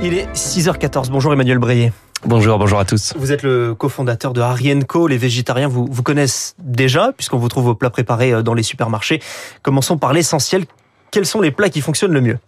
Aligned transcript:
Il 0.00 0.14
est 0.14 0.32
6h14. 0.32 1.10
Bonjour 1.10 1.32
Emmanuel 1.32 1.58
Breillet. 1.58 1.92
Bonjour, 2.24 2.56
bonjour 2.56 2.78
à 2.78 2.84
tous. 2.84 3.14
Vous 3.16 3.32
êtes 3.32 3.42
le 3.42 3.74
cofondateur 3.74 4.32
de 4.32 4.40
Harry 4.40 4.78
Co. 4.86 5.08
Les 5.08 5.18
végétariens 5.18 5.66
vous, 5.66 5.88
vous 5.90 6.02
connaissent 6.04 6.54
déjà 6.60 7.12
puisqu'on 7.16 7.38
vous 7.38 7.48
trouve 7.48 7.64
vos 7.64 7.74
plats 7.74 7.90
préparés 7.90 8.32
euh, 8.32 8.42
dans 8.42 8.54
les 8.54 8.62
supermarchés. 8.62 9.20
Commençons 9.62 9.98
par 9.98 10.12
l'essentiel. 10.12 10.66
Quels 11.10 11.26
sont 11.26 11.40
les 11.40 11.50
plats 11.50 11.68
qui 11.68 11.80
fonctionnent 11.80 12.12
le 12.12 12.20
mieux? 12.20 12.38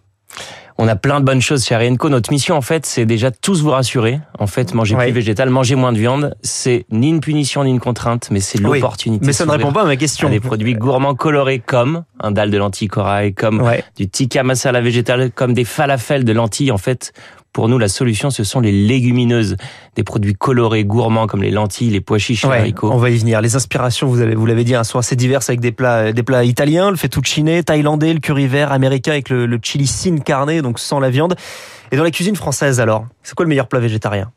On 0.77 0.87
a 0.87 0.95
plein 0.95 1.19
de 1.19 1.25
bonnes 1.25 1.41
choses 1.41 1.63
chez 1.63 1.75
Arienco. 1.75 2.09
Notre 2.09 2.31
mission, 2.31 2.55
en 2.55 2.61
fait, 2.61 2.87
c'est 2.87 3.05
déjà 3.05 3.29
tous 3.29 3.61
vous 3.61 3.69
rassurer. 3.69 4.19
En 4.39 4.47
fait, 4.47 4.73
manger 4.73 4.95
plus 4.95 5.11
végétal, 5.11 5.49
manger 5.49 5.75
moins 5.75 5.93
de 5.93 5.99
viande, 5.99 6.35
c'est 6.41 6.85
ni 6.89 7.09
une 7.09 7.19
punition 7.19 7.63
ni 7.63 7.69
une 7.69 7.79
contrainte, 7.79 8.29
mais 8.31 8.39
c'est 8.39 8.59
l'opportunité. 8.59 9.23
mais 9.25 9.33
ça 9.33 9.45
ne 9.45 9.51
répond 9.51 9.71
pas 9.71 9.83
à 9.83 9.85
ma 9.85 9.95
question. 9.95 10.29
Des 10.29 10.39
produits 10.39 10.73
gourmands 10.73 11.13
colorés 11.13 11.59
comme 11.59 12.03
un 12.19 12.31
dalle 12.31 12.49
de 12.49 12.57
lentilles 12.57 12.87
corail, 12.87 13.33
comme 13.35 13.63
du 13.95 14.09
tikka 14.09 14.41
masala 14.43 14.81
végétal, 14.81 15.31
comme 15.31 15.53
des 15.53 15.65
falafels 15.65 16.23
de 16.23 16.33
lentilles. 16.33 16.71
En 16.71 16.79
fait, 16.79 17.13
pour 17.53 17.67
nous, 17.67 17.77
la 17.77 17.89
solution, 17.89 18.29
ce 18.29 18.43
sont 18.43 18.61
les 18.61 18.71
légumineuses, 18.71 19.57
des 19.95 20.03
produits 20.03 20.33
colorés, 20.33 20.85
gourmands 20.85 21.27
comme 21.27 21.41
les 21.41 21.51
lentilles, 21.51 21.89
les 21.89 21.99
pois 22.01 22.17
chiches, 22.17 22.43
les 22.45 22.51
haricots. 22.51 22.91
On 22.91 22.97
va 22.97 23.09
y 23.09 23.17
venir. 23.17 23.41
Les 23.41 23.55
inspirations, 23.55 24.07
vous 24.07 24.21
avez, 24.21 24.35
vous 24.35 24.45
l'avez 24.45 24.63
dit, 24.63 24.73
hein, 24.73 24.83
sont 24.83 24.99
assez 24.99 25.15
diverses 25.15 25.49
avec 25.49 25.59
des 25.59 25.71
plats, 25.71 26.13
des 26.13 26.23
plats 26.23 26.45
italiens, 26.45 26.91
le 26.91 26.97
fettuccine, 26.97 27.63
thaïlandais, 27.63 28.13
le 28.13 28.19
curry 28.19 28.47
vert, 28.47 28.71
américain 28.71 29.11
avec 29.11 29.29
le, 29.29 29.45
le 29.45 29.59
chili 29.61 29.87
sin 29.87 30.17
carne, 30.19 30.61
donc 30.61 30.79
sans 30.79 30.99
la 30.99 31.09
viande. 31.09 31.35
Et 31.91 31.97
dans 31.97 32.03
la 32.03 32.11
cuisine 32.11 32.37
française, 32.37 32.79
alors, 32.79 33.05
c'est 33.21 33.35
quoi 33.35 33.43
le 33.43 33.49
meilleur 33.49 33.67
plat 33.67 33.79
végétarien? 33.79 34.31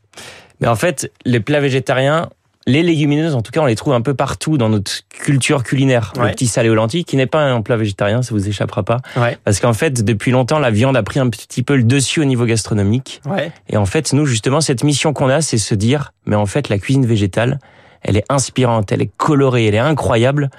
Mais 0.59 0.67
en 0.67 0.75
fait, 0.75 1.11
les 1.25 1.39
plats 1.39 1.61
végétariens, 1.61 2.29
les 2.67 2.81
légumineuses, 2.81 3.35
en 3.35 3.41
tout 3.41 3.51
cas, 3.51 3.61
on 3.61 3.65
les 3.67 3.75
trouve 3.75 3.93
un 3.93 4.01
peu 4.01 4.15
partout 4.15 4.57
dans 4.57 4.69
notre 4.69 4.91
culture 5.09 5.63
culinaire. 5.63 6.13
Le 6.15 6.31
petit 6.31 6.47
salé 6.47 6.69
aux 6.69 6.73
lentilles, 6.75 7.05
qui 7.05 7.15
n'est 7.15 7.27
pas 7.27 7.43
un 7.43 7.61
plat 7.61 7.77
végétarien, 7.77 8.23
ça 8.23 8.33
vous 8.33 8.47
échappera 8.47 8.81
pas. 8.83 9.01
Parce 9.43 9.59
qu'en 9.59 9.73
fait, 9.73 10.03
depuis 10.03 10.31
longtemps, 10.31 10.57
la 10.57 10.71
viande 10.71 10.97
a 10.97 11.03
pris 11.03 11.19
un 11.19 11.29
petit 11.29 11.61
peu 11.61 11.75
le 11.75 11.83
dessus 11.83 12.21
au 12.21 12.25
niveau 12.25 12.45
gastronomique. 12.45 13.21
Et 13.69 13.77
en 13.77 13.85
fait, 13.85 14.13
nous, 14.13 14.25
justement, 14.25 14.61
cette 14.61 14.83
mission 14.83 15.13
qu'on 15.13 15.29
a, 15.29 15.41
c'est 15.41 15.59
se 15.59 15.75
dire, 15.75 16.11
mais 16.25 16.35
en 16.35 16.47
fait, 16.47 16.69
la 16.69 16.79
cuisine 16.79 17.05
végétale, 17.05 17.59
elle 18.01 18.17
est 18.17 18.25
inspirante, 18.29 18.91
elle 18.91 19.01
est 19.01 19.11
colorée, 19.15 19.67
elle 19.67 19.75
est 19.75 19.79
incroyable. 19.79 20.49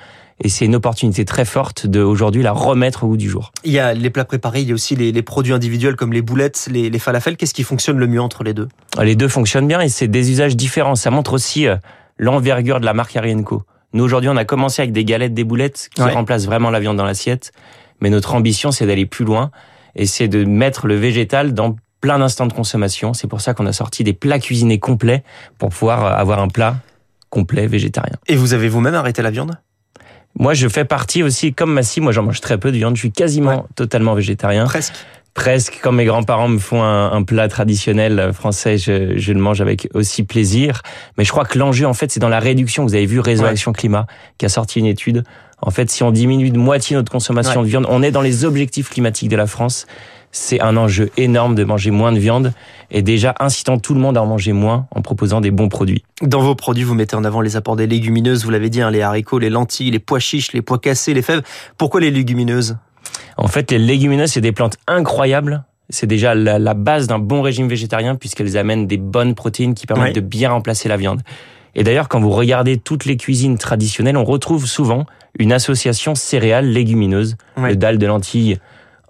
Et 0.42 0.48
c'est 0.48 0.66
une 0.66 0.74
opportunité 0.74 1.24
très 1.24 1.44
forte 1.44 1.86
de 1.86 2.02
aujourd'hui 2.02 2.42
la 2.42 2.52
remettre 2.52 3.04
au 3.04 3.08
goût 3.08 3.16
du 3.16 3.28
jour. 3.28 3.52
Il 3.64 3.72
y 3.72 3.78
a 3.78 3.94
les 3.94 4.10
plats 4.10 4.26
préparés, 4.26 4.60
il 4.60 4.68
y 4.68 4.72
a 4.72 4.74
aussi 4.74 4.94
les, 4.94 5.22
produits 5.22 5.54
individuels 5.54 5.96
comme 5.96 6.12
les 6.12 6.20
boulettes, 6.20 6.68
les, 6.70 6.90
les 6.90 6.98
falafels. 6.98 7.36
Qu'est-ce 7.36 7.54
qui 7.54 7.62
fonctionne 7.62 7.98
le 7.98 8.06
mieux 8.06 8.20
entre 8.20 8.44
les 8.44 8.52
deux? 8.52 8.68
Les 9.02 9.16
deux 9.16 9.28
fonctionnent 9.28 9.66
bien 9.66 9.80
et 9.80 9.88
c'est 9.88 10.08
des 10.08 10.30
usages 10.30 10.54
différents. 10.54 10.94
Ça 10.94 11.10
montre 11.10 11.32
aussi 11.32 11.66
euh, 11.66 11.76
l'envergure 12.18 12.80
de 12.80 12.84
la 12.84 12.92
marque 12.92 13.16
Arienco. 13.16 13.62
Nous 13.94 14.04
aujourd'hui, 14.04 14.28
on 14.28 14.36
a 14.36 14.44
commencé 14.44 14.82
avec 14.82 14.92
des 14.92 15.04
galettes, 15.06 15.32
des 15.32 15.44
boulettes 15.44 15.88
qui 15.94 16.02
remplacent 16.02 16.44
vraiment 16.44 16.68
la 16.70 16.80
viande 16.80 16.98
dans 16.98 17.06
l'assiette. 17.06 17.52
Mais 18.02 18.10
notre 18.10 18.34
ambition, 18.34 18.72
c'est 18.72 18.86
d'aller 18.86 19.06
plus 19.06 19.24
loin 19.24 19.50
et 19.94 20.04
c'est 20.04 20.28
de 20.28 20.44
mettre 20.44 20.86
le 20.86 20.96
végétal 20.96 21.54
dans 21.54 21.76
plein 22.02 22.18
d'instants 22.18 22.46
de 22.46 22.52
consommation. 22.52 23.14
C'est 23.14 23.26
pour 23.26 23.40
ça 23.40 23.54
qu'on 23.54 23.64
a 23.64 23.72
sorti 23.72 24.04
des 24.04 24.12
plats 24.12 24.38
cuisinés 24.38 24.78
complets 24.78 25.24
pour 25.58 25.70
pouvoir 25.70 26.04
euh, 26.04 26.10
avoir 26.10 26.40
un 26.40 26.48
plat 26.48 26.76
complet 27.30 27.66
végétarien. 27.66 28.16
Et 28.26 28.36
vous 28.36 28.52
avez 28.52 28.68
vous-même 28.68 28.94
arrêté 28.94 29.22
la 29.22 29.30
viande? 29.30 29.58
Moi, 30.38 30.54
je 30.54 30.68
fais 30.68 30.84
partie 30.84 31.22
aussi, 31.22 31.52
comme 31.54 31.72
Massy, 31.72 32.00
moi 32.00 32.12
j'en 32.12 32.22
mange 32.22 32.40
très 32.40 32.58
peu 32.58 32.70
de 32.70 32.76
viande, 32.76 32.96
je 32.96 33.00
suis 33.00 33.12
quasiment 33.12 33.66
totalement 33.74 34.14
végétarien. 34.14 34.64
Presque. 34.64 34.94
Presque, 35.34 35.80
quand 35.82 35.92
mes 35.92 36.06
grands-parents 36.06 36.48
me 36.48 36.58
font 36.58 36.82
un, 36.82 37.22
plat 37.22 37.46
traditionnel 37.46 38.30
français, 38.32 38.78
je, 38.78 39.18
je, 39.18 39.32
le 39.34 39.38
mange 39.38 39.60
avec 39.60 39.86
aussi 39.92 40.22
plaisir. 40.22 40.80
Mais 41.18 41.24
je 41.24 41.30
crois 41.30 41.44
que 41.44 41.58
l'enjeu, 41.58 41.86
en 41.86 41.92
fait, 41.92 42.10
c'est 42.10 42.20
dans 42.20 42.30
la 42.30 42.40
réduction. 42.40 42.84
Vous 42.84 42.94
avez 42.94 43.04
vu 43.04 43.20
Réseau 43.20 43.44
Action 43.44 43.72
Climat, 43.72 44.06
qui 44.38 44.46
a 44.46 44.48
sorti 44.48 44.78
une 44.78 44.86
étude. 44.86 45.24
En 45.60 45.70
fait, 45.70 45.90
si 45.90 46.02
on 46.02 46.10
diminue 46.10 46.48
de 46.48 46.58
moitié 46.58 46.96
notre 46.96 47.12
consommation 47.12 47.62
de 47.62 47.66
viande, 47.66 47.86
on 47.90 48.02
est 48.02 48.10
dans 48.10 48.22
les 48.22 48.46
objectifs 48.46 48.88
climatiques 48.88 49.28
de 49.28 49.36
la 49.36 49.46
France 49.46 49.86
c'est 50.36 50.60
un 50.60 50.76
enjeu 50.76 51.10
énorme 51.16 51.54
de 51.54 51.64
manger 51.64 51.90
moins 51.90 52.12
de 52.12 52.18
viande 52.18 52.52
et 52.90 53.00
déjà 53.00 53.34
incitant 53.40 53.78
tout 53.78 53.94
le 53.94 54.00
monde 54.00 54.18
à 54.18 54.22
en 54.22 54.26
manger 54.26 54.52
moins 54.52 54.86
en 54.94 55.00
proposant 55.00 55.40
des 55.40 55.50
bons 55.50 55.70
produits. 55.70 56.04
Dans 56.20 56.40
vos 56.40 56.54
produits, 56.54 56.84
vous 56.84 56.94
mettez 56.94 57.16
en 57.16 57.24
avant 57.24 57.40
les 57.40 57.56
apports 57.56 57.74
des 57.74 57.86
légumineuses, 57.86 58.44
vous 58.44 58.50
l'avez 58.50 58.68
dit, 58.68 58.82
hein, 58.82 58.90
les 58.90 59.00
haricots, 59.00 59.38
les 59.38 59.48
lentilles, 59.48 59.90
les 59.90 59.98
pois 59.98 60.18
chiches, 60.18 60.52
les 60.52 60.60
pois 60.60 60.78
cassés, 60.78 61.14
les 61.14 61.22
fèves. 61.22 61.42
Pourquoi 61.78 62.00
les 62.00 62.10
légumineuses? 62.10 62.76
En 63.38 63.48
fait, 63.48 63.70
les 63.70 63.78
légumineuses, 63.78 64.32
c'est 64.32 64.42
des 64.42 64.52
plantes 64.52 64.76
incroyables. 64.86 65.64
C'est 65.88 66.06
déjà 66.06 66.34
la, 66.34 66.74
base 66.74 67.06
d'un 67.06 67.18
bon 67.18 67.40
régime 67.40 67.68
végétarien 67.68 68.14
puisqu'elles 68.14 68.58
amènent 68.58 68.86
des 68.86 68.98
bonnes 68.98 69.34
protéines 69.34 69.74
qui 69.74 69.86
permettent 69.86 70.16
de 70.16 70.20
bien 70.20 70.50
remplacer 70.50 70.88
la 70.88 70.98
viande. 70.98 71.22
Et 71.74 71.82
d'ailleurs, 71.82 72.08
quand 72.08 72.20
vous 72.20 72.30
regardez 72.30 72.76
toutes 72.76 73.06
les 73.06 73.16
cuisines 73.16 73.56
traditionnelles, 73.56 74.16
on 74.16 74.24
retrouve 74.24 74.66
souvent 74.66 75.06
une 75.38 75.52
association 75.52 76.14
céréales 76.14 76.68
légumineuses, 76.68 77.36
le 77.56 77.76
dalle 77.76 77.98
de 77.98 78.06
lentilles 78.06 78.58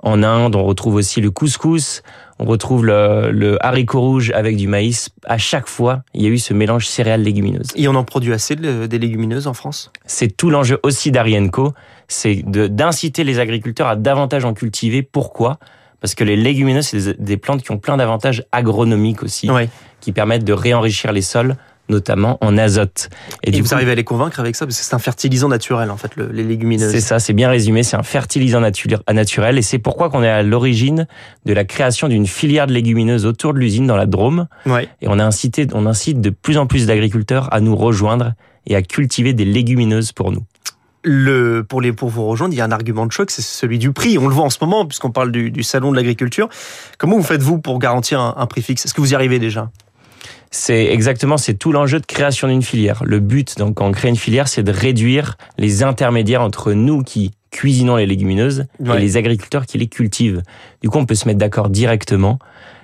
en 0.07 0.23
Inde, 0.23 0.55
on 0.55 0.63
retrouve 0.63 0.95
aussi 0.95 1.21
le 1.21 1.33
couscous, 1.33 2.03
on 2.39 2.45
retrouve 2.45 2.87
le, 2.87 3.59
haricot 3.61 4.01
rouge 4.01 4.31
avec 4.37 4.57
du 4.57 4.69
maïs. 4.69 5.11
À 5.25 5.37
chaque 5.37 5.67
fois, 5.67 6.03
il 6.15 6.23
y 6.23 6.27
a 6.27 6.29
eu 6.29 6.39
ce 6.39 6.55
mélange 6.55 6.87
céréales-légumineuses. 6.87 7.73
Et 7.75 7.89
on 7.89 7.95
en 7.97 8.05
produit 8.05 8.33
assez 8.33 8.55
des 8.55 8.99
légumineuses 8.99 9.49
en 9.49 9.53
France? 9.53 9.91
C'est 10.07 10.37
tout 10.37 10.49
l'enjeu 10.49 10.79
aussi 10.85 11.11
d'Arienco, 11.11 11.75
c'est 12.07 12.45
d'inciter 12.47 13.25
les 13.25 13.41
agriculteurs 13.41 13.89
à 13.89 13.97
davantage 13.97 14.45
en 14.45 14.55
cultiver. 14.55 15.03
Pourquoi? 15.03 15.59
Parce 16.01 16.15
que 16.15 16.23
les 16.23 16.37
légumineuses, 16.37 16.87
c'est 16.87 17.21
des, 17.21 17.37
plantes 17.37 17.65
qui 17.65 17.73
ont 17.73 17.79
plein 17.79 17.97
d'avantages 17.97 18.45
agronomiques 18.53 19.25
aussi, 19.25 19.51
qui 20.01 20.13
permettent 20.13 20.45
de 20.45 20.53
réenrichir 20.53 21.11
les 21.11 21.23
sols 21.23 21.57
notamment 21.89 22.39
en 22.41 22.57
azote. 22.59 23.09
Et, 23.43 23.61
vous 23.61 23.75
arrivez 23.75 23.93
à 23.93 23.95
les 23.95 24.05
convaincre 24.05 24.41
avec 24.41 24.57
ça 24.57 24.67
parce 24.67 24.79
que 24.79 24.85
c'est 24.85 24.95
un 24.95 24.99
fertilisant 24.99 25.49
naturel 25.49 25.91
en 25.91 25.97
fait 25.97 26.13
les 26.17 26.45
légumineuses. 26.45 26.91
C'est 26.91 27.01
ça, 27.01 27.19
c'est 27.19 27.33
bien 27.33 27.49
résumé, 27.49 27.83
c'est 27.83 27.97
un 27.97 28.03
fertilisant 28.03 28.61
naturel 28.61 29.59
et 29.59 29.63
c'est 29.63 29.79
pourquoi 29.79 30.11
qu'on 30.11 30.23
est 30.23 30.29
à 30.29 30.43
l'origine 30.43 31.07
de 31.45 31.53
la 31.53 31.65
création 31.65 32.09
d'une 32.09 32.27
filière 32.27 32.67
de 32.67 32.73
légumineuses 32.73 33.27
autour 33.27 33.55
de 33.55 33.59
l'usine 33.59 33.87
dans 33.87 33.97
la 33.97 34.07
Drôme. 34.07 34.47
Ouais. 34.67 34.89
Et 35.01 35.09
on 35.09 35.19
a 35.19 35.25
incité, 35.25 35.67
on 35.73 35.87
incite 35.87 36.21
de 36.21 36.31
plus 36.31 36.59
en 36.59 36.67
plus 36.67 36.87
d'agriculteurs 36.87 37.53
à 37.53 37.61
nous 37.61 37.77
rejoindre 37.77 38.33
et 38.67 38.77
à 38.77 38.83
cultiver 38.83 39.33
des 39.33 39.45
légumineuses 39.45 40.13
pour 40.13 40.33
nous. 40.33 40.45
Le, 41.09 41.63
pour, 41.63 41.81
les, 41.81 41.93
pour 41.93 42.09
vous 42.09 42.27
rejoindre, 42.27 42.53
il 42.53 42.57
y 42.57 42.61
a 42.61 42.65
un 42.65 42.73
argument 42.73 43.07
de 43.07 43.13
choc, 43.13 43.31
c'est 43.31 43.43
celui 43.43 43.79
du 43.79 43.93
prix. 43.93 44.19
On 44.19 44.27
le 44.27 44.35
voit 44.35 44.45
en 44.45 44.51
ce 44.51 44.59
moment, 44.61 44.85
puisqu'on 44.87 45.13
parle 45.13 45.31
du, 45.31 45.53
du 45.53 45.63
salon 45.63 45.93
de 45.93 45.97
l'agriculture. 45.97 46.49
Comment 46.99 47.17
vous 47.17 47.23
faites-vous 47.23 47.59
pour 47.59 47.79
garantir 47.79 48.21
un, 48.21 48.35
un 48.37 48.47
prix 48.47 48.63
fixe? 48.63 48.85
Est-ce 48.85 48.95
que 48.95 49.01
vous 49.01 49.13
y 49.13 49.15
arrivez 49.15 49.39
déjà? 49.39 49.71
C'est 50.51 50.87
exactement, 50.87 51.37
c'est 51.37 51.55
tout 51.55 51.73
l'enjeu 51.73 52.01
de 52.01 52.07
création 52.07 52.49
d'une 52.49 52.63
filière. 52.63 53.03
Le 53.05 53.21
but, 53.21 53.59
donc, 53.59 53.75
quand 53.75 53.87
on 53.87 53.93
crée 53.93 54.09
une 54.09 54.17
filière, 54.17 54.49
c'est 54.49 54.63
de 54.63 54.73
réduire 54.73 55.37
les 55.59 55.83
intermédiaires 55.83 56.43
entre 56.43 56.73
nous 56.73 57.03
qui 57.03 57.33
cuisinons 57.51 57.97
les 57.97 58.07
légumineuses 58.07 58.67
et 58.85 58.99
les 58.99 59.17
agriculteurs 59.17 59.67
qui 59.67 59.79
les 59.79 59.87
cultivent. 59.87 60.43
Du 60.83 60.91
coup, 60.91 60.99
on 60.99 61.07
peut 61.07 61.15
se 61.15 61.27
mettre 61.27 61.39
d'accord 61.39 61.71
directement 61.71 62.39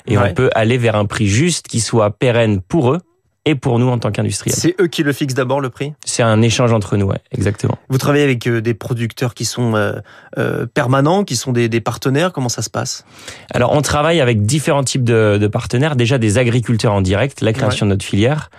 et 0.07 0.19
on 0.19 0.33
peut 0.35 0.51
aller 0.55 0.79
vers 0.79 0.97
un 0.97 1.05
prix 1.05 1.27
juste 1.27 1.69
qui 1.69 1.81
soit 1.81 2.11
pérenne 2.11 2.61
pour 2.61 2.93
eux 2.93 3.01
et 3.45 3.55
pour 3.55 3.79
nous 3.79 3.89
en 3.89 3.99
tant 3.99 4.13
qu'industriels. 4.13 4.57
C'est 4.57 4.77
eux 4.81 4.87
qui 4.87 5.03
le 5.03 5.13
fixent 5.13 5.35
d'abord 5.35 5.61
le 5.61 5.69
prix? 5.69 5.93
C'est 6.05 6.23
un 6.23 6.43
échange 6.43 6.73
entre 6.73 6.97
nous, 6.97 7.07
ouais, 7.07 7.19
exactement. 7.33 7.77
Vous 7.89 7.99
travaillez 7.99 8.25
avec 8.25 8.47
euh, 8.47 8.61
des 8.61 8.75
producteurs 8.75 9.35
qui 9.35 9.45
sont 9.45 9.75
euh, 9.75 9.95
euh, 10.39 10.67
permanents, 10.67 11.25
qui 11.25 11.35
sont 11.35 11.53
des, 11.53 11.69
des, 11.69 11.81
partenaires, 11.81 12.33
comment 12.33 12.49
ça 12.49 12.63
se 12.63 12.71
passe? 12.71 13.05
Alors 13.53 13.73
on 13.73 13.83
travaille 13.83 14.21
avec 14.21 14.47
différents 14.47 14.85
types 14.85 15.05
de, 15.05 15.39
de, 15.41 15.47
partenaires, 15.49 15.97
déjà 15.97 16.19
des 16.19 16.39
agriculteurs 16.39 16.93
en 16.93 17.01
direct, 17.01 17.41
la 17.41 17.53
création 17.53 17.87
de 17.87 17.91
notre 17.91 18.05
filière, 18.05 18.51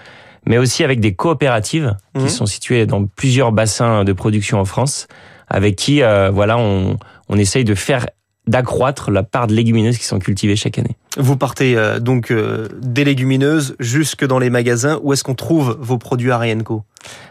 mais 0.45 0.57
aussi 0.57 0.83
avec 0.83 0.99
des 0.99 1.13
coopératives 1.13 1.95
qui 2.15 2.23
mhm. 2.23 2.29
sont 2.29 2.45
situées 2.45 2.85
dans 2.85 3.05
plusieurs 3.05 3.53
bassins 3.53 4.03
de 4.03 4.11
production 4.11 4.59
en 4.59 4.65
France, 4.65 5.07
avec 5.47 5.77
qui 5.77 6.01
voilà 6.01 6.57
on, 6.57 6.97
on 7.29 7.37
essaye 7.37 7.63
de 7.63 7.75
faire 7.75 8.07
d'accroître 8.47 9.09
la 9.09 9.23
part 9.23 9.47
de 9.47 9.53
légumineuses 9.53 9.97
qui 9.97 10.03
sont 10.03 10.19
cultivées 10.19 10.57
chaque 10.57 10.77
année. 10.77 10.97
Vous 11.17 11.37
partez 11.37 11.77
euh, 11.77 11.99
donc 11.99 12.31
euh, 12.31 12.67
des 12.81 13.03
légumineuses 13.03 13.75
jusque 13.79 14.25
dans 14.25 14.39
les 14.39 14.49
magasins. 14.49 14.99
Où 15.03 15.13
est-ce 15.13 15.23
qu'on 15.23 15.35
trouve 15.35 15.77
vos 15.79 15.97
produits 15.97 16.31
Arienco? 16.31 16.83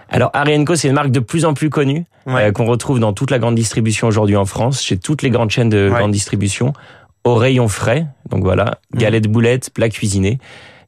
Alors 0.08 0.30
Arienco, 0.34 0.76
c'est 0.76 0.88
une 0.88 0.94
marque 0.94 1.10
de 1.10 1.20
plus 1.20 1.44
en 1.44 1.54
plus 1.54 1.70
connue 1.70 2.04
euh, 2.28 2.52
qu'on 2.52 2.66
retrouve 2.66 3.00
dans 3.00 3.12
toute 3.12 3.30
la 3.30 3.38
grande 3.38 3.56
distribution 3.56 4.06
aujourd'hui 4.06 4.36
en 4.36 4.44
France, 4.44 4.82
chez 4.82 4.98
toutes 4.98 5.22
les 5.22 5.30
grandes 5.30 5.50
chaînes 5.50 5.70
de 5.70 5.88
grande 5.88 6.12
distribution, 6.12 6.72
au 7.24 7.34
rayon 7.34 7.66
frais. 7.66 8.06
Donc 8.30 8.44
voilà, 8.44 8.78
mmh. 8.94 8.98
galettes, 8.98 9.28
boulettes, 9.28 9.70
plats 9.70 9.88
cuisinés. 9.88 10.38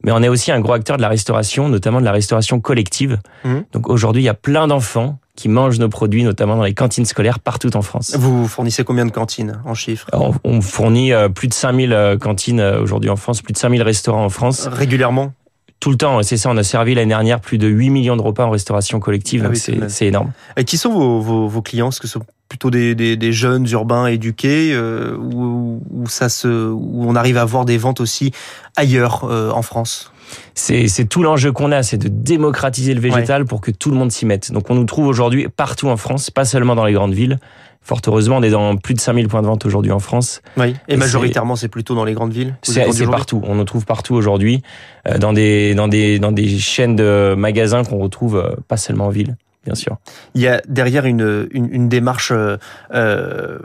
Mais 0.03 0.11
on 0.11 0.21
est 0.21 0.29
aussi 0.29 0.51
un 0.51 0.61
gros 0.61 0.73
acteur 0.73 0.97
de 0.97 1.01
la 1.01 1.09
restauration, 1.09 1.67
notamment 1.67 1.99
de 1.99 2.05
la 2.05 2.11
restauration 2.11 2.61
collective. 2.61 3.19
Mmh. 3.43 3.55
Donc 3.73 3.89
aujourd'hui, 3.89 4.21
il 4.21 4.25
y 4.25 4.29
a 4.29 4.35
plein 4.35 4.67
d'enfants 4.67 5.17
qui 5.35 5.49
mangent 5.49 5.79
nos 5.79 5.89
produits, 5.89 6.23
notamment 6.23 6.55
dans 6.55 6.63
les 6.63 6.73
cantines 6.73 7.05
scolaires 7.05 7.39
partout 7.39 7.75
en 7.75 7.81
France. 7.81 8.15
Vous 8.17 8.47
fournissez 8.47 8.83
combien 8.83 9.05
de 9.05 9.11
cantines 9.11 9.59
en 9.65 9.73
chiffres 9.73 10.07
on, 10.43 10.61
fournit 10.61 11.13
euh, 11.13 11.29
plus 11.29 11.47
de 11.47 11.53
5000 11.53 11.93
euh, 11.93 12.17
cantines 12.17 12.59
euh, 12.59 12.81
aujourd'hui 12.81 13.09
en 13.09 13.15
France, 13.15 13.41
plus 13.41 13.53
de 13.53 13.57
5000 13.57 13.81
restaurants 13.81 14.25
en 14.25 14.29
France. 14.29 14.67
Régulièrement 14.67 15.33
tout 15.81 15.91
le 15.91 15.97
temps, 15.97 16.23
c'est 16.23 16.37
ça. 16.37 16.49
On 16.49 16.57
a 16.57 16.63
servi 16.63 16.95
l'année 16.95 17.09
dernière 17.09 17.39
plus 17.39 17.59
de 17.59 17.67
8 17.67 17.91
millions 17.91 18.15
de 18.15 18.21
repas 18.21 18.45
en 18.45 18.49
restauration 18.49 18.99
collective. 18.99 19.47
Ah 19.47 19.87
c'est 19.87 20.07
énorme. 20.07 20.31
Et 20.57 20.63
qui 20.63 20.77
sont 20.77 20.89
vos, 20.89 21.19
vos, 21.19 21.47
vos 21.47 21.61
clients? 21.61 21.89
Est-ce 21.89 21.99
que 21.99 22.07
ce 22.07 22.13
sont 22.13 22.25
plutôt 22.49 22.71
des, 22.71 22.95
des, 22.95 23.17
des 23.17 23.31
jeunes 23.31 23.69
urbains 23.69 24.07
éduqués 24.07 24.71
euh, 24.73 25.15
ou, 25.15 25.79
ça 26.07 26.29
se, 26.29 26.47
où 26.47 27.03
on 27.07 27.15
arrive 27.15 27.37
à 27.37 27.41
avoir 27.41 27.65
des 27.65 27.77
ventes 27.77 27.99
aussi 27.99 28.31
ailleurs 28.75 29.25
en 29.25 29.61
France? 29.61 30.11
C'est 30.53 31.09
tout 31.09 31.23
l'enjeu 31.23 31.51
qu'on 31.51 31.71
a, 31.71 31.83
c'est 31.83 31.97
de 31.97 32.07
démocratiser 32.07 32.93
le 32.93 33.01
végétal 33.01 33.45
pour 33.45 33.61
que 33.61 33.71
tout 33.71 33.91
le 33.91 33.97
monde 33.97 34.11
s'y 34.11 34.25
mette. 34.25 34.51
Donc 34.51 34.69
on 34.69 34.75
nous 34.75 34.85
trouve 34.85 35.07
aujourd'hui 35.07 35.47
partout 35.49 35.87
en 35.87 35.97
France, 35.97 36.31
pas 36.31 36.45
seulement 36.45 36.75
dans 36.75 36.85
les 36.85 36.93
grandes 36.93 37.13
villes. 37.13 37.39
Fort 37.85 38.01
heureusement, 38.07 38.37
on 38.37 38.41
est 38.41 38.49
dans 38.49 38.77
plus 38.77 38.95
de 38.95 38.99
5000 38.99 39.27
points 39.27 39.43
de 39.43 39.47
vente 39.47 39.63
aujourd'hui 39.63 39.91
en 39.91 39.99
France. 39.99 40.41
Oui. 40.57 40.75
Et, 40.87 40.97
majoritairement, 40.97 41.55
c'est 41.55 41.67
plutôt 41.67 41.93
dans 41.93 42.03
les 42.03 42.13
grandes 42.13 42.33
villes 42.33 42.55
C'est 42.63 43.05
partout. 43.05 43.41
On 43.43 43.59
en 43.59 43.65
trouve 43.65 43.85
partout 43.85 44.15
aujourd'hui, 44.15 44.63
euh, 45.07 45.19
dans, 45.19 45.33
des, 45.33 45.75
dans, 45.75 45.87
des, 45.87 46.17
dans 46.17 46.31
des 46.31 46.57
chaînes 46.57 46.95
de 46.95 47.35
magasins 47.37 47.83
qu'on 47.83 47.99
retrouve 47.99 48.37
euh, 48.37 48.55
pas 48.67 48.77
seulement 48.77 49.05
en 49.05 49.11
ville 49.11 49.37
bien 49.65 49.75
sûr. 49.75 49.97
Il 50.35 50.41
y 50.41 50.47
a 50.47 50.61
derrière 50.67 51.05
une, 51.05 51.47
une, 51.51 51.89
démarche 51.89 52.31
euh, 52.31 52.57
euh, 52.93 53.57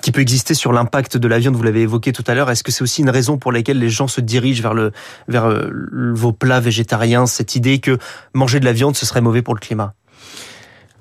qui 0.00 0.12
peut 0.12 0.20
exister 0.20 0.54
sur 0.54 0.72
l'impact 0.72 1.16
de 1.16 1.28
la 1.28 1.38
viande, 1.38 1.56
vous 1.56 1.62
l'avez 1.62 1.82
évoqué 1.82 2.12
tout 2.12 2.24
à 2.26 2.34
l'heure. 2.34 2.50
Est-ce 2.50 2.62
que 2.62 2.72
c'est 2.72 2.82
aussi 2.82 3.02
une 3.02 3.10
raison 3.10 3.36
pour 3.36 3.52
laquelle 3.52 3.78
les 3.78 3.90
gens 3.90 4.08
se 4.08 4.20
dirigent 4.20 4.62
vers, 4.62 4.74
le, 4.74 4.92
vers 5.28 5.46
euh, 5.46 5.70
vos 6.14 6.32
plats 6.32 6.60
végétariens, 6.60 7.26
cette 7.26 7.56
idée 7.56 7.80
que 7.80 7.98
manger 8.32 8.60
de 8.60 8.64
la 8.64 8.72
viande, 8.72 8.96
ce 8.96 9.04
serait 9.04 9.20
mauvais 9.20 9.42
pour 9.42 9.54
le 9.54 9.60
climat? 9.60 9.94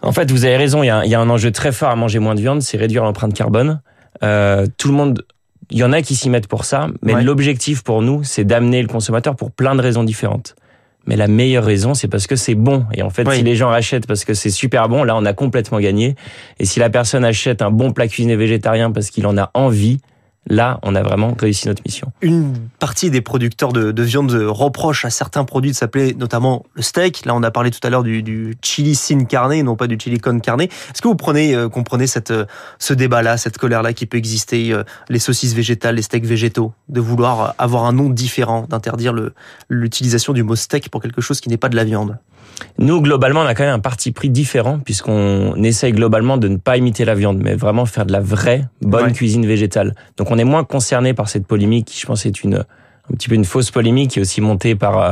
En 0.02 0.12
fait, 0.12 0.32
vous 0.32 0.46
avez 0.46 0.58
raison, 0.58 0.82
il 0.82 0.88
y 0.88 0.90
a, 0.90 1.06
il 1.06 1.12
y 1.12 1.16
a 1.16 1.20
un 1.20 1.30
enjeu 1.30 1.52
très 1.52 1.72
fort 1.72 1.90
à 1.90 1.96
manger 1.96 2.18
moins 2.18 2.34
de 2.34 2.42
viande, 2.42 2.62
c'est 2.64 2.78
réduire 2.78 3.04
l'empreinte 3.04 3.34
carbone. 3.34 3.82
Euh, 4.24 4.66
tout 4.78 4.88
le 4.88 4.96
monde 4.96 5.24
il 5.72 5.78
y 5.78 5.84
en 5.84 5.94
a 5.94 6.02
qui 6.02 6.16
s'y 6.16 6.30
mettent 6.30 6.48
pour 6.48 6.66
ça, 6.66 6.88
mais 7.02 7.24
l'objectif 7.24 7.82
pour 7.82 8.02
nous, 8.02 8.24
c'est 8.24 8.44
d'amener 8.44 8.82
le 8.82 8.90
consommateur 8.90 9.38
pour 9.38 9.52
plein 9.52 9.74
de 9.74 9.82
raisons 9.82 10.04
différentes. 10.04 10.56
Mais 11.08 11.16
la 11.16 11.28
meilleure 11.28 11.64
raison, 11.64 11.94
c'est 11.94 12.08
parce 12.08 12.28
que 12.28 12.36
c'est 12.36 12.56
bon. 12.56 12.86
Et 12.94 13.02
en 13.02 13.10
fait, 13.10 13.30
si 13.32 13.42
les 13.42 13.56
gens 13.56 13.72
achètent 13.72 14.06
parce 14.06 14.24
que 14.24 14.34
c'est 14.34 14.52
super 14.52 14.88
bon, 14.88 15.04
là, 15.04 15.16
on 15.16 15.26
a 15.26 15.34
complètement 15.34 15.80
gagné. 15.80 16.16
Et 16.60 16.66
si 16.66 16.80
la 16.80 16.90
personne 16.90 17.26
achète 17.26 17.62
un 17.62 17.72
bon 17.72 17.92
plat 17.92 18.08
cuisiné 18.08 18.36
végétarien 18.36 18.92
parce 18.92 19.10
qu'il 19.10 19.26
en 19.26 19.38
a 19.38 19.50
envie, 19.56 20.00
Là, 20.48 20.80
on 20.82 20.96
a 20.96 21.04
vraiment 21.04 21.36
réussi 21.40 21.68
notre 21.68 21.84
mission. 21.86 22.12
Une 22.22 22.56
partie 22.80 23.12
des 23.12 23.22
producteurs 23.22 23.74
de, 23.74 23.92
de 23.92 24.04
viande 24.04 24.32
reproche 24.32 25.06
à 25.06 25.12
certains 25.12 25.44
produits 25.44 25.72
de 25.72 25.76
s'appeler 25.76 26.16
notamment 26.16 26.66
le 26.74 26.82
steak. 26.82 27.26
Là, 27.26 27.36
on 27.36 27.44
a 27.44 27.52
parlé 27.52 27.70
tout 27.70 27.80
à 27.84 27.92
l'heure 27.92 28.02
du, 28.02 28.24
du, 28.24 28.56
chili 28.64 28.96
sin 28.96 29.26
carne, 29.26 29.62
non 29.62 29.76
pas 29.76 29.86
du 29.86 29.98
chili 30.00 30.20
con 30.20 30.40
carne. 30.40 30.62
Est-ce 30.62 31.02
que 31.02 31.08
vous 31.08 31.16
prenez, 31.16 31.56
euh, 31.56 31.70
comprenez 31.70 32.08
cette, 32.08 32.32
euh, 32.32 32.46
ce 32.80 32.94
débat-là, 32.96 33.38
cette 33.38 33.60
colère-là 33.60 33.94
qui 33.94 34.08
peut 34.08 34.18
exister, 34.18 34.74
euh, 34.74 34.84
les 35.10 35.20
saucisses 35.20 35.54
végétales, 35.54 35.96
les 35.96 36.02
steaks 36.02 36.26
végétaux, 36.26 36.74
de 36.90 37.02
vouloir 37.02 37.54
avoir 37.60 37.86
un 37.86 37.94
nom 37.94 38.10
différent, 38.10 38.66
d'interdire 38.68 39.14
l'utilisation 39.70 40.34
du 40.34 40.42
mot 40.42 40.56
steak 40.56 40.90
pour 40.90 41.02
quelque 41.02 41.22
chose 41.22 41.40
qui 41.40 41.50
n'est 41.50 41.58
pas 41.58 41.70
de 41.70 41.76
la 41.76 41.84
viande? 41.84 42.18
Nous, 42.78 43.02
globalement, 43.02 43.42
on 43.42 43.46
a 43.46 43.54
quand 43.54 43.64
même 43.64 43.74
un 43.74 43.80
parti 43.80 44.12
pris 44.12 44.30
différent 44.30 44.80
puisqu'on 44.80 45.56
essaye 45.64 45.92
globalement 45.92 46.38
de 46.38 46.48
ne 46.48 46.58
pas 46.58 46.78
imiter 46.78 47.06
la 47.06 47.16
viande, 47.16 47.40
mais 47.42 47.56
vraiment 47.56 47.86
faire 47.86 48.06
de 48.06 48.12
la 48.12 48.20
vraie 48.20 48.66
bonne 48.82 49.14
cuisine 49.14 49.46
végétale. 49.46 49.96
Donc, 50.18 50.32
on 50.32 50.38
est 50.38 50.44
moins 50.44 50.64
concerné 50.64 51.14
par 51.14 51.30
cette 51.30 51.46
polémique 51.46 51.86
qui, 51.86 52.00
je 52.00 52.06
pense, 52.06 52.26
est 52.26 52.44
une 52.44 52.64
un 53.12 53.16
petit 53.16 53.30
peu 53.30 53.36
une 53.36 53.46
fausse 53.46 53.72
polémique 53.72 54.12
qui 54.12 54.20
est 54.20 54.22
aussi 54.22 54.42
montée 54.42 54.76
par 54.76 55.02
euh, 55.02 55.12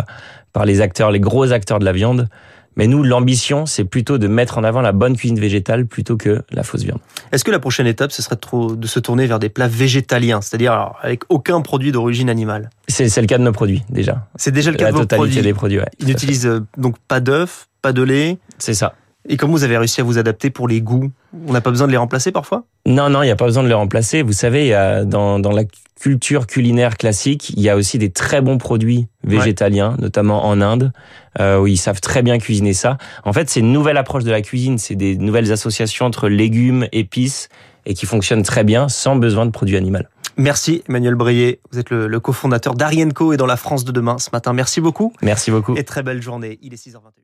par 0.53 0.65
les 0.65 0.81
acteurs, 0.81 1.11
les 1.11 1.19
gros 1.19 1.51
acteurs 1.51 1.79
de 1.79 1.85
la 1.85 1.91
viande. 1.91 2.27
Mais 2.75 2.87
nous, 2.87 3.03
l'ambition, 3.03 3.65
c'est 3.65 3.83
plutôt 3.83 4.17
de 4.17 4.27
mettre 4.27 4.57
en 4.57 4.63
avant 4.63 4.81
la 4.81 4.91
bonne 4.91 5.17
cuisine 5.17 5.39
végétale 5.39 5.85
plutôt 5.85 6.17
que 6.17 6.41
la 6.51 6.63
fausse 6.63 6.83
viande. 6.83 6.99
Est-ce 7.31 7.43
que 7.43 7.51
la 7.51 7.59
prochaine 7.59 7.87
étape, 7.87 8.11
ce 8.11 8.21
serait 8.21 8.37
de 8.37 8.87
se 8.87 8.99
tourner 8.99 9.27
vers 9.27 9.39
des 9.39 9.49
plats 9.49 9.67
végétaliens, 9.67 10.41
c'est-à-dire 10.41 10.93
avec 11.01 11.23
aucun 11.29 11.61
produit 11.61 11.91
d'origine 11.91 12.29
animale? 12.29 12.69
C'est 12.87 13.15
le 13.19 13.27
cas 13.27 13.37
de 13.37 13.43
nos 13.43 13.51
produits 13.51 13.83
déjà. 13.89 14.27
C'est 14.35 14.51
déjà 14.51 14.71
le 14.71 14.77
cas 14.77 14.85
la 14.85 14.91
de 14.91 14.97
vos 14.97 15.05
totalité 15.05 15.41
des 15.41 15.53
produits. 15.53 15.79
Ouais, 15.79 15.89
Ils 15.99 16.07
n'utilisent 16.07 16.47
euh, 16.47 16.61
donc 16.77 16.95
pas 17.07 17.19
d'œufs, 17.19 17.67
pas 17.81 17.93
de 17.93 18.01
lait. 18.01 18.37
C'est 18.57 18.73
ça. 18.73 18.95
Et 19.27 19.37
comment 19.37 19.53
vous 19.53 19.63
avez 19.63 19.77
réussi 19.77 20.01
à 20.01 20.03
vous 20.03 20.17
adapter 20.17 20.49
pour 20.49 20.67
les 20.67 20.81
goûts? 20.81 21.11
On 21.47 21.53
n'a 21.53 21.61
pas 21.61 21.69
besoin 21.69 21.87
de 21.87 21.91
les 21.91 21.97
remplacer 21.97 22.31
parfois? 22.31 22.63
Non, 22.89 23.09
non, 23.09 23.21
il 23.23 23.27
n'y 23.27 23.31
a 23.31 23.35
pas 23.35 23.45
besoin 23.45 23.63
de 23.63 23.67
les 23.67 23.73
remplacer. 23.73 24.23
Vous 24.23 24.33
savez, 24.33 24.71
dans, 25.05 25.39
dans 25.39 25.51
la 25.51 25.63
culture 25.99 26.47
culinaire 26.47 26.97
classique, 26.97 27.51
il 27.51 27.61
y 27.61 27.69
a 27.69 27.75
aussi 27.75 27.97
des 27.97 28.09
très 28.09 28.41
bons 28.41 28.57
produits 28.57 29.07
végétaliens, 29.23 29.95
notamment 29.99 30.45
en 30.45 30.61
Inde, 30.61 30.91
euh, 31.39 31.59
où 31.59 31.67
ils 31.67 31.77
savent 31.77 32.01
très 32.01 32.23
bien 32.23 32.39
cuisiner 32.39 32.73
ça. 32.73 32.97
En 33.25 33.33
fait, 33.33 33.49
c'est 33.49 33.59
une 33.59 33.73
nouvelle 33.73 33.97
approche 33.97 34.23
de 34.23 34.31
la 34.31 34.41
cuisine, 34.41 34.77
c'est 34.77 34.95
des 34.95 35.17
nouvelles 35.17 35.51
associations 35.51 36.05
entre 36.05 36.29
légumes, 36.29 36.87
épices, 36.91 37.49
et 37.85 37.93
qui 37.93 38.05
fonctionnent 38.05 38.43
très 38.43 38.63
bien 38.63 38.87
sans 38.89 39.15
besoin 39.15 39.45
de 39.45 39.51
produits 39.51 39.77
animaux. 39.77 39.99
Merci 40.37 40.83
Emmanuel 40.87 41.15
Breillet, 41.15 41.59
vous 41.71 41.79
êtes 41.79 41.89
le, 41.89 42.07
le 42.07 42.19
cofondateur 42.19 42.73
d'Arienco 42.75 43.33
et 43.33 43.37
dans 43.37 43.45
la 43.45 43.57
France 43.57 43.83
de 43.83 43.91
demain 43.91 44.17
ce 44.19 44.29
matin. 44.31 44.53
Merci 44.53 44.79
beaucoup. 44.79 45.11
Merci 45.21 45.51
beaucoup. 45.51 45.75
Et 45.75 45.83
très 45.83 46.01
belle 46.01 46.21
journée, 46.21 46.59
il 46.61 46.73
est 46.73 46.77
6h21. 46.77 47.23